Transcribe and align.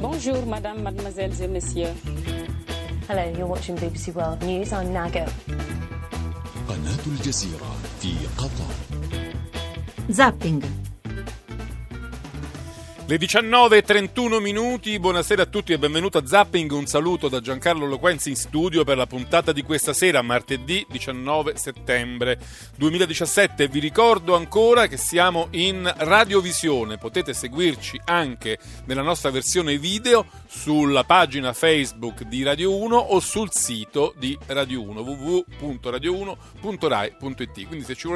Bonjour, 0.00 0.44
madame, 0.46 0.82
mademoiselles 0.82 1.40
et 1.42 1.48
messieurs. 1.48 1.94
Hello, 3.08 3.22
you're 3.36 3.46
watching 3.46 3.76
BBC 3.76 4.14
World 4.14 4.42
News. 4.42 4.72
I'm 4.72 4.92
Nago. 4.92 5.26
قناة 6.68 7.06
الجزيرة 7.06 7.76
في 8.00 8.12
قطر 8.38 8.72
Zapping. 10.10 10.62
Le 13.09 13.15
19.31 13.15 14.41
minuti, 14.41 14.99
buonasera 14.99 15.43
a 15.43 15.45
tutti 15.45 15.71
e 15.71 15.79
benvenuto 15.79 16.17
a 16.17 16.27
Zapping, 16.27 16.69
un 16.71 16.87
saluto 16.87 17.29
da 17.29 17.39
Giancarlo 17.39 17.85
Loquenzi 17.85 18.27
in 18.27 18.35
studio 18.35 18.83
per 18.83 18.97
la 18.97 19.07
puntata 19.07 19.53
di 19.53 19.61
questa 19.61 19.93
sera, 19.93 20.21
martedì 20.21 20.85
19 20.89 21.55
settembre 21.55 22.37
2017. 22.75 23.69
Vi 23.69 23.79
ricordo 23.79 24.35
ancora 24.35 24.87
che 24.87 24.97
siamo 24.97 25.47
in 25.51 25.89
radiovisione, 25.99 26.97
potete 26.97 27.33
seguirci 27.33 27.97
anche 28.03 28.59
nella 28.87 29.03
nostra 29.03 29.31
versione 29.31 29.77
video 29.77 30.25
sulla 30.45 31.05
pagina 31.05 31.53
Facebook 31.53 32.23
di 32.23 32.43
Radio 32.43 32.75
1 32.75 32.97
o 32.97 33.21
sul 33.21 33.53
sito 33.53 34.13
di 34.17 34.37
Radio 34.47 34.81
1 34.81 34.99
www.radio1.rai.it. 34.99 37.67
Quindi 37.67 37.85
se 37.85 37.95
ci, 37.95 38.09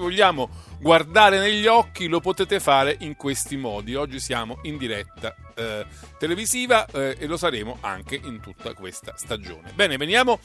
vogliamo 0.00 0.48
guardare 0.80 1.40
negli 1.40 1.66
occhi 1.66 2.06
lo 2.06 2.20
potete 2.20 2.58
fare 2.58 2.96
in 3.00 3.16
questi 3.16 3.58
modi. 3.58 3.96
Oggi 3.96 4.28
siamo 4.30 4.60
in 4.62 4.78
diretta 4.78 5.34
eh, 5.56 5.84
televisiva 6.16 6.86
eh, 6.86 7.16
e 7.18 7.26
lo 7.26 7.36
saremo 7.36 7.78
anche 7.80 8.14
in 8.14 8.38
tutta 8.38 8.74
questa 8.74 9.14
stagione. 9.16 9.72
Bene, 9.74 9.96
veniamo 9.96 10.38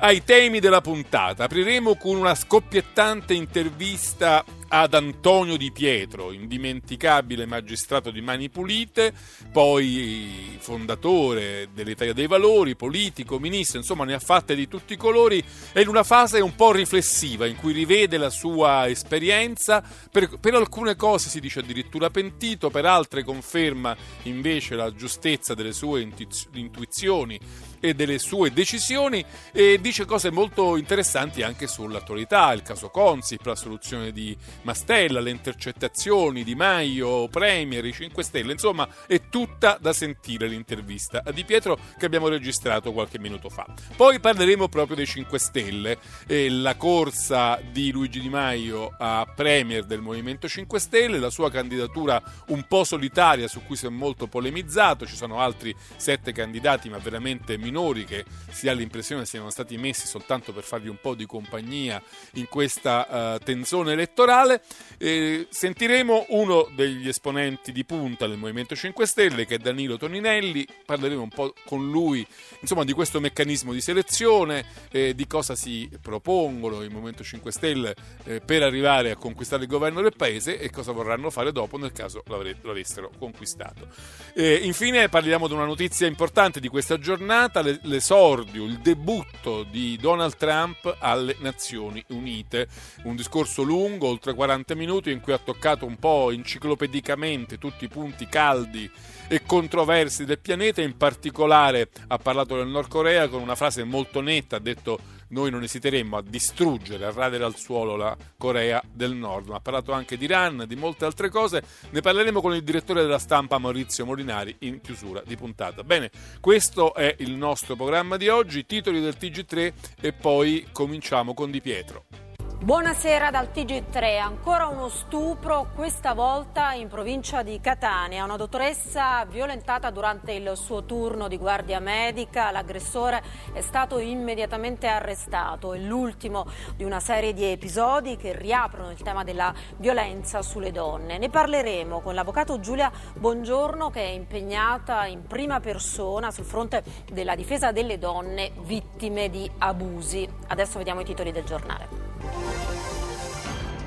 ai 0.00 0.22
temi 0.22 0.60
della 0.60 0.82
puntata. 0.82 1.44
Apriremo 1.44 1.96
con 1.96 2.16
una 2.16 2.34
scoppiettante 2.34 3.32
intervista 3.32 4.44
ad 4.74 4.94
Antonio 4.94 5.58
Di 5.58 5.70
Pietro, 5.70 6.32
indimenticabile 6.32 7.44
magistrato 7.44 8.10
di 8.10 8.22
Mani 8.22 8.48
Pulite, 8.48 9.12
poi 9.52 10.56
fondatore 10.60 11.68
dell'Italia 11.74 12.14
dei 12.14 12.26
Valori, 12.26 12.74
politico, 12.74 13.38
ministro, 13.38 13.78
insomma 13.78 14.04
ne 14.04 14.14
ha 14.14 14.18
fatte 14.18 14.54
di 14.54 14.68
tutti 14.68 14.94
i 14.94 14.96
colori 14.96 15.44
e 15.74 15.82
in 15.82 15.88
una 15.88 16.02
fase 16.02 16.40
un 16.40 16.54
po' 16.54 16.72
riflessiva 16.72 17.44
in 17.44 17.56
cui 17.56 17.74
rivede 17.74 18.16
la 18.16 18.30
sua 18.30 18.88
esperienza, 18.88 19.84
per, 20.10 20.38
per 20.40 20.54
alcune 20.54 20.96
cose 20.96 21.28
si 21.28 21.38
dice 21.38 21.58
addirittura 21.58 22.08
pentito, 22.08 22.70
per 22.70 22.86
altre 22.86 23.24
conferma 23.24 23.94
invece 24.22 24.74
la 24.74 24.90
giustezza 24.94 25.52
delle 25.52 25.74
sue 25.74 26.00
intuiz- 26.00 26.48
intuizioni 26.54 27.38
e 27.78 27.94
delle 27.94 28.18
sue 28.18 28.52
decisioni 28.52 29.22
e 29.52 29.78
dice 29.80 30.06
cose 30.06 30.30
molto 30.30 30.76
interessanti 30.76 31.42
anche 31.42 31.66
sull'attualità, 31.66 32.52
il 32.52 32.62
caso 32.62 32.88
Consip, 32.88 33.44
la 33.44 33.56
soluzione 33.56 34.12
di 34.12 34.34
Mastella, 34.62 35.20
le 35.20 35.30
intercettazioni 35.30 36.44
di 36.44 36.54
Maio, 36.54 37.28
Premier, 37.28 37.84
i 37.84 37.92
5 37.92 38.22
Stelle, 38.22 38.52
insomma 38.52 38.88
è 39.06 39.28
tutta 39.28 39.78
da 39.80 39.92
sentire 39.92 40.46
l'intervista 40.46 41.22
a 41.24 41.32
Di 41.32 41.44
Pietro 41.44 41.78
che 41.98 42.06
abbiamo 42.06 42.28
registrato 42.28 42.92
qualche 42.92 43.18
minuto 43.18 43.48
fa. 43.48 43.66
Poi 43.96 44.20
parleremo 44.20 44.68
proprio 44.68 44.96
dei 44.96 45.06
5 45.06 45.38
Stelle, 45.38 45.98
e 46.26 46.48
la 46.50 46.76
corsa 46.76 47.60
di 47.70 47.90
Luigi 47.90 48.20
Di 48.20 48.28
Maio 48.28 48.94
a 48.98 49.26
Premier 49.34 49.84
del 49.84 50.00
Movimento 50.00 50.48
5 50.48 50.78
Stelle, 50.78 51.18
la 51.18 51.30
sua 51.30 51.50
candidatura 51.50 52.22
un 52.48 52.64
po' 52.68 52.84
solitaria 52.84 53.48
su 53.48 53.62
cui 53.64 53.76
si 53.76 53.86
è 53.86 53.90
molto 53.90 54.26
polemizzato, 54.26 55.06
ci 55.06 55.16
sono 55.16 55.40
altri 55.40 55.74
sette 55.96 56.32
candidati 56.32 56.88
ma 56.88 56.98
veramente 56.98 57.56
minori 57.56 58.04
che 58.04 58.24
si 58.50 58.68
ha 58.68 58.72
l'impressione 58.72 59.24
siano 59.24 59.50
stati 59.50 59.76
messi 59.76 60.06
soltanto 60.06 60.52
per 60.52 60.62
fargli 60.62 60.88
un 60.88 60.98
po' 61.00 61.14
di 61.14 61.26
compagnia 61.26 62.02
in 62.34 62.46
questa 62.48 63.34
uh, 63.34 63.44
tenzone 63.44 63.92
elettorale. 63.92 64.51
Eh, 64.98 65.46
sentiremo 65.50 66.26
uno 66.30 66.68
degli 66.74 67.08
esponenti 67.08 67.72
di 67.72 67.84
punta 67.84 68.26
del 68.26 68.38
Movimento 68.38 68.74
5 68.74 69.06
Stelle 69.06 69.46
che 69.46 69.56
è 69.56 69.58
Danilo 69.58 69.96
Toninelli, 69.96 70.66
parleremo 70.84 71.22
un 71.22 71.28
po' 71.28 71.54
con 71.64 71.90
lui 71.90 72.26
insomma, 72.60 72.84
di 72.84 72.92
questo 72.92 73.20
meccanismo 73.20 73.72
di 73.72 73.80
selezione, 73.80 74.64
eh, 74.90 75.14
di 75.14 75.26
cosa 75.26 75.54
si 75.54 75.88
propongono 76.00 76.82
il 76.82 76.90
Movimento 76.90 77.24
5 77.24 77.50
Stelle 77.52 77.94
eh, 78.24 78.40
per 78.40 78.62
arrivare 78.62 79.10
a 79.10 79.16
conquistare 79.16 79.62
il 79.62 79.68
governo 79.68 80.00
del 80.00 80.14
paese 80.16 80.58
e 80.58 80.70
cosa 80.70 80.92
vorranno 80.92 81.30
fare 81.30 81.52
dopo 81.52 81.76
nel 81.78 81.92
caso 81.92 82.22
l'avessero 82.26 83.10
conquistato. 83.18 83.88
Infine 84.34 85.08
parliamo 85.08 85.46
di 85.46 85.52
una 85.52 85.64
notizia 85.64 86.06
importante 86.06 86.60
di 86.60 86.68
questa 86.68 86.98
giornata, 86.98 87.62
l'esordio, 87.62 88.64
il 88.64 88.78
debutto 88.78 89.62
di 89.64 89.96
Donald 90.00 90.36
Trump 90.36 90.96
alle 90.98 91.36
Nazioni 91.40 92.02
Unite, 92.08 92.68
un 93.04 93.16
discorso 93.16 93.62
lungo, 93.62 94.08
oltre 94.08 94.34
40 94.42 94.74
minuti, 94.74 95.12
in 95.12 95.20
cui 95.20 95.32
ha 95.32 95.38
toccato 95.38 95.86
un 95.86 95.98
po' 95.98 96.32
enciclopedicamente 96.32 97.58
tutti 97.58 97.84
i 97.84 97.88
punti 97.88 98.26
caldi 98.26 98.90
e 99.28 99.42
controversi 99.46 100.24
del 100.24 100.40
pianeta, 100.40 100.82
in 100.82 100.96
particolare 100.96 101.90
ha 102.08 102.18
parlato 102.18 102.56
del 102.56 102.66
Nord 102.66 102.88
Corea 102.88 103.28
con 103.28 103.40
una 103.40 103.54
frase 103.54 103.84
molto 103.84 104.20
netta, 104.20 104.56
ha 104.56 104.58
detto 104.58 104.98
noi 105.28 105.52
non 105.52 105.62
esiteremmo 105.62 106.16
a 106.16 106.22
distruggere, 106.22 107.04
a 107.04 107.12
radere 107.12 107.44
al 107.44 107.54
suolo 107.54 107.94
la 107.94 108.16
Corea 108.36 108.82
del 108.92 109.14
Nord, 109.14 109.46
ma 109.46 109.56
ha 109.56 109.60
parlato 109.60 109.92
anche 109.92 110.16
di 110.16 110.24
Iran, 110.24 110.64
di 110.66 110.74
molte 110.74 111.04
altre 111.04 111.28
cose, 111.28 111.62
ne 111.90 112.00
parleremo 112.00 112.40
con 112.40 112.52
il 112.52 112.64
direttore 112.64 113.02
della 113.02 113.20
stampa 113.20 113.58
Maurizio 113.58 114.04
Molinari 114.04 114.56
in 114.60 114.80
chiusura 114.80 115.22
di 115.24 115.36
puntata. 115.36 115.84
Bene, 115.84 116.10
questo 116.40 116.94
è 116.94 117.14
il 117.20 117.30
nostro 117.30 117.76
programma 117.76 118.16
di 118.16 118.26
oggi, 118.26 118.66
titoli 118.66 119.00
del 119.00 119.14
TG3 119.16 119.72
e 120.00 120.12
poi 120.12 120.66
cominciamo 120.72 121.32
con 121.32 121.52
Di 121.52 121.60
Pietro. 121.60 122.21
Buonasera 122.62 123.32
dal 123.32 123.48
TG3, 123.52 124.20
ancora 124.20 124.68
uno 124.68 124.88
stupro, 124.88 125.72
questa 125.74 126.14
volta 126.14 126.74
in 126.74 126.86
provincia 126.86 127.42
di 127.42 127.58
Catania. 127.60 128.22
Una 128.22 128.36
dottoressa 128.36 129.24
violentata 129.24 129.90
durante 129.90 130.30
il 130.30 130.52
suo 130.54 130.84
turno 130.84 131.26
di 131.26 131.38
guardia 131.38 131.80
medica, 131.80 132.52
l'aggressore 132.52 133.20
è 133.52 133.60
stato 133.62 133.98
immediatamente 133.98 134.86
arrestato. 134.86 135.72
È 135.72 135.78
l'ultimo 135.78 136.46
di 136.76 136.84
una 136.84 137.00
serie 137.00 137.32
di 137.32 137.42
episodi 137.46 138.16
che 138.16 138.32
riaprono 138.32 138.92
il 138.92 139.02
tema 139.02 139.24
della 139.24 139.52
violenza 139.78 140.40
sulle 140.40 140.70
donne. 140.70 141.18
Ne 141.18 141.30
parleremo 141.30 142.00
con 142.00 142.14
l'avvocato 142.14 142.60
Giulia 142.60 142.92
Bongiorno 143.14 143.90
che 143.90 144.02
è 144.02 144.10
impegnata 144.10 145.06
in 145.06 145.26
prima 145.26 145.58
persona 145.58 146.30
sul 146.30 146.44
fronte 146.44 146.84
della 147.10 147.34
difesa 147.34 147.72
delle 147.72 147.98
donne 147.98 148.52
vittime 148.60 149.30
di 149.30 149.50
abusi. 149.58 150.28
Adesso 150.46 150.78
vediamo 150.78 151.00
i 151.00 151.04
titoli 151.04 151.32
del 151.32 151.42
giornale. 151.42 152.01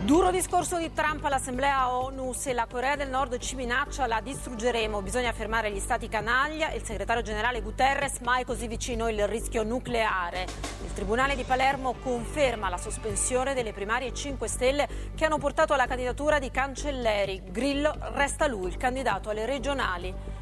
Duro 0.06 0.30
discorso 0.30 0.78
di 0.78 0.94
Trump 0.94 1.26
all'Assemblea 1.26 1.92
ONU, 1.92 2.32
se 2.32 2.54
la 2.54 2.68
Corea 2.70 2.96
del 2.96 3.10
Nord 3.10 3.40
ci 3.40 3.56
minaccia 3.56 4.06
la 4.06 4.22
distruggeremo, 4.22 5.02
bisogna 5.02 5.34
fermare 5.34 5.72
gli 5.72 5.80
stati 5.80 6.08
canaglia, 6.08 6.72
il 6.74 6.84
segretario 6.84 7.24
generale 7.24 7.64
Guterres 7.64 8.20
mai 8.20 8.46
così 8.46 8.68
vicino 8.68 9.10
il 9.10 9.28
rischio 9.28 9.64
nucleare. 9.64 10.46
Il 10.84 10.94
Tribunale 10.94 11.36
di 11.36 11.44
Palermo 11.44 11.96
conferma 12.04 12.70
la 12.70 12.78
sospensione 12.78 13.56
delle 13.56 13.74
primarie 13.74 14.14
5 14.14 14.48
Stelle 14.48 14.88
che 15.16 15.26
hanno 15.26 15.40
portato 15.40 15.74
alla 15.74 15.88
candidatura 15.88 16.38
di 16.38 16.52
Cancelleri, 16.52 17.42
Grillo 17.46 17.92
resta 18.14 18.46
lui 18.46 18.68
il 18.68 18.78
candidato 18.78 19.32
alle 19.32 19.48
regionali. 19.48 20.35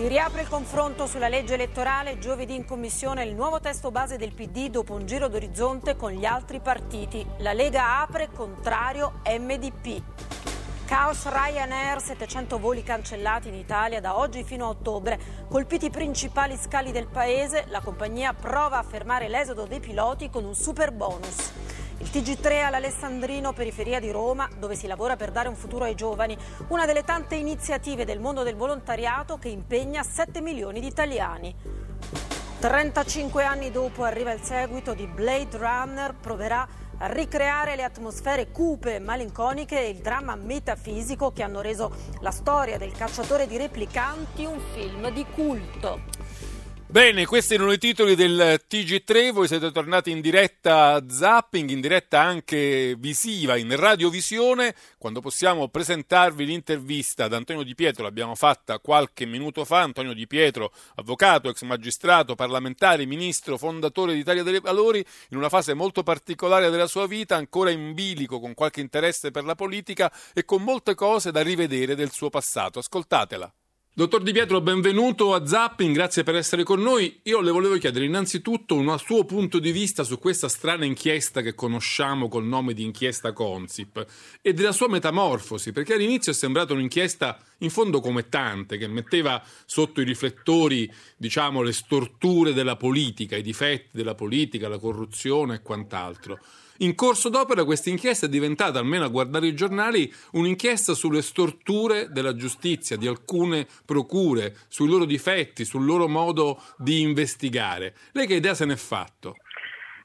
Si 0.00 0.08
riapre 0.08 0.40
il 0.40 0.48
confronto 0.48 1.06
sulla 1.06 1.28
legge 1.28 1.52
elettorale, 1.52 2.18
giovedì 2.18 2.54
in 2.54 2.64
commissione 2.64 3.22
il 3.22 3.34
nuovo 3.34 3.60
testo 3.60 3.90
base 3.90 4.16
del 4.16 4.32
PD 4.32 4.70
dopo 4.70 4.94
un 4.94 5.04
giro 5.04 5.28
d'orizzonte 5.28 5.94
con 5.94 6.10
gli 6.12 6.24
altri 6.24 6.58
partiti. 6.58 7.22
La 7.40 7.52
Lega 7.52 8.00
apre 8.00 8.30
contrario 8.32 9.20
MDP. 9.26 10.00
Caos 10.86 11.28
Ryanair, 11.28 12.00
700 12.00 12.58
voli 12.58 12.82
cancellati 12.82 13.48
in 13.48 13.54
Italia 13.54 14.00
da 14.00 14.16
oggi 14.16 14.42
fino 14.42 14.64
a 14.64 14.68
ottobre. 14.70 15.20
Colpiti 15.50 15.84
i 15.84 15.90
principali 15.90 16.56
scali 16.56 16.92
del 16.92 17.06
paese, 17.06 17.66
la 17.68 17.82
compagnia 17.82 18.32
prova 18.32 18.78
a 18.78 18.82
fermare 18.82 19.28
l'esodo 19.28 19.66
dei 19.66 19.80
piloti 19.80 20.30
con 20.30 20.46
un 20.46 20.54
super 20.54 20.92
bonus. 20.92 21.52
Il 22.00 22.08
TG3 22.08 22.64
all'Alessandrino, 22.64 23.52
periferia 23.52 24.00
di 24.00 24.10
Roma, 24.10 24.48
dove 24.58 24.74
si 24.74 24.86
lavora 24.86 25.16
per 25.16 25.30
dare 25.30 25.48
un 25.48 25.54
futuro 25.54 25.84
ai 25.84 25.94
giovani, 25.94 26.34
una 26.68 26.86
delle 26.86 27.04
tante 27.04 27.34
iniziative 27.34 28.06
del 28.06 28.20
mondo 28.20 28.42
del 28.42 28.56
volontariato 28.56 29.36
che 29.36 29.48
impegna 29.48 30.02
7 30.02 30.40
milioni 30.40 30.80
di 30.80 30.86
italiani. 30.86 31.54
35 32.58 33.44
anni 33.44 33.70
dopo 33.70 34.02
arriva 34.04 34.32
il 34.32 34.40
seguito 34.40 34.94
di 34.94 35.06
Blade 35.06 35.58
Runner, 35.58 36.14
proverà 36.14 36.66
a 36.96 37.12
ricreare 37.12 37.76
le 37.76 37.84
atmosfere 37.84 38.50
cupe, 38.50 38.98
malinconiche 38.98 39.78
e 39.78 39.90
il 39.90 39.98
dramma 39.98 40.36
metafisico 40.36 41.32
che 41.32 41.42
hanno 41.42 41.60
reso 41.60 41.94
la 42.20 42.30
storia 42.30 42.78
del 42.78 42.92
cacciatore 42.92 43.46
di 43.46 43.58
replicanti 43.58 44.46
un 44.46 44.58
film 44.72 45.10
di 45.10 45.26
culto. 45.34 46.00
Bene, 46.90 47.24
questi 47.24 47.54
erano 47.54 47.70
i 47.70 47.78
titoli 47.78 48.16
del 48.16 48.60
TG3, 48.68 49.30
voi 49.30 49.46
siete 49.46 49.70
tornati 49.70 50.10
in 50.10 50.20
diretta 50.20 51.00
zapping, 51.08 51.70
in 51.70 51.80
diretta 51.80 52.20
anche 52.20 52.96
visiva, 52.98 53.56
in 53.56 53.76
radiovisione, 53.76 54.74
quando 54.98 55.20
possiamo 55.20 55.68
presentarvi 55.68 56.44
l'intervista 56.44 57.26
ad 57.26 57.32
Antonio 57.32 57.62
Di 57.62 57.76
Pietro, 57.76 58.02
l'abbiamo 58.02 58.34
fatta 58.34 58.80
qualche 58.80 59.24
minuto 59.24 59.64
fa, 59.64 59.82
Antonio 59.82 60.14
Di 60.14 60.26
Pietro, 60.26 60.72
avvocato, 60.96 61.48
ex 61.48 61.62
magistrato, 61.62 62.34
parlamentare, 62.34 63.06
ministro, 63.06 63.56
fondatore 63.56 64.14
d'Italia 64.14 64.42
dei 64.42 64.58
Valori, 64.58 64.98
in 65.28 65.36
una 65.36 65.48
fase 65.48 65.74
molto 65.74 66.02
particolare 66.02 66.70
della 66.70 66.88
sua 66.88 67.06
vita, 67.06 67.36
ancora 67.36 67.70
in 67.70 67.94
bilico, 67.94 68.40
con 68.40 68.52
qualche 68.52 68.80
interesse 68.80 69.30
per 69.30 69.44
la 69.44 69.54
politica 69.54 70.12
e 70.34 70.44
con 70.44 70.64
molte 70.64 70.96
cose 70.96 71.30
da 71.30 71.40
rivedere 71.40 71.94
del 71.94 72.10
suo 72.10 72.30
passato. 72.30 72.80
Ascoltatela. 72.80 73.54
Dottor 73.92 74.22
Di 74.22 74.30
Pietro, 74.30 74.60
benvenuto 74.60 75.34
a 75.34 75.44
Zapping, 75.44 75.92
grazie 75.92 76.22
per 76.22 76.36
essere 76.36 76.62
con 76.62 76.80
noi. 76.80 77.18
Io 77.24 77.40
le 77.40 77.50
volevo 77.50 77.76
chiedere 77.76 78.04
innanzitutto 78.04 78.76
un 78.76 78.96
suo 79.00 79.24
punto 79.24 79.58
di 79.58 79.72
vista 79.72 80.04
su 80.04 80.16
questa 80.20 80.48
strana 80.48 80.84
inchiesta 80.84 81.42
che 81.42 81.56
conosciamo 81.56 82.28
col 82.28 82.44
nome 82.44 82.72
di 82.72 82.84
inchiesta 82.84 83.32
Consip 83.32 84.06
e 84.40 84.54
della 84.54 84.70
sua 84.70 84.88
metamorfosi, 84.88 85.72
perché 85.72 85.94
all'inizio 85.94 86.30
è 86.30 86.34
sembrata 86.36 86.72
un'inchiesta 86.72 87.36
in 87.58 87.70
fondo 87.70 88.00
come 88.00 88.28
tante, 88.28 88.78
che 88.78 88.86
metteva 88.86 89.42
sotto 89.66 90.00
i 90.00 90.04
riflettori, 90.04 90.90
diciamo, 91.16 91.60
le 91.60 91.72
storture 91.72 92.52
della 92.52 92.76
politica, 92.76 93.34
i 93.34 93.42
difetti 93.42 93.96
della 93.96 94.14
politica, 94.14 94.68
la 94.68 94.78
corruzione 94.78 95.56
e 95.56 95.62
quant'altro. 95.62 96.38
In 96.82 96.94
corso 96.94 97.28
d'opera 97.28 97.64
questa 97.64 97.90
inchiesta 97.90 98.24
è 98.24 98.28
diventata, 98.30 98.78
almeno 98.78 99.04
a 99.04 99.08
guardare 99.08 99.46
i 99.46 99.54
giornali, 99.54 100.10
un'inchiesta 100.32 100.94
sulle 100.94 101.20
storture 101.20 102.08
della 102.08 102.34
giustizia, 102.34 102.96
di 102.96 103.06
alcune 103.06 103.66
procure, 103.84 104.56
sui 104.68 104.88
loro 104.88 105.04
difetti, 105.04 105.66
sul 105.66 105.84
loro 105.84 106.08
modo 106.08 106.58
di 106.78 107.02
investigare. 107.02 107.92
Lei 108.12 108.26
che 108.26 108.36
idea 108.36 108.54
se 108.54 108.64
n'è 108.64 108.76
fatto? 108.76 109.36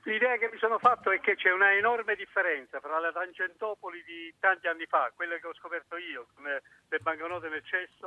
L'idea 0.04 0.36
che 0.36 0.50
mi 0.52 0.58
sono 0.60 0.78
fatto 0.78 1.12
è 1.12 1.22
che 1.22 1.38
c'è 1.38 1.50
una 1.50 1.74
enorme 1.74 2.14
differenza 2.16 2.82
fra 2.82 3.00
la 3.00 3.14
Tangentopoli 3.14 4.04
di 4.04 4.34
tanti 4.42 4.68
anni 4.68 4.86
fa, 4.86 5.14
quella 5.16 5.38
che 5.38 5.48
ho 5.48 5.54
scoperto 5.56 5.96
io, 5.96 6.28
con 6.36 6.44
le 6.44 7.00
banconote 7.00 7.48
nel 7.48 7.64
cesso, 7.64 8.04